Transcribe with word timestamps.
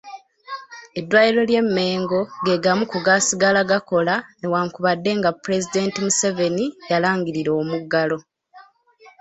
Eddwaliro 0.99 1.41
ly'e 1.49 1.63
Mengo 1.77 2.19
ge 2.45 2.55
gamu 2.63 2.83
ku 2.91 2.97
gaasigala 3.05 3.61
gakola 3.71 4.15
newankubadde 4.39 5.11
nga 5.19 5.29
Pulezidenti 5.43 5.97
Museveni 6.05 6.65
yalangirira 6.89 7.51
omuggalo. 7.61 8.17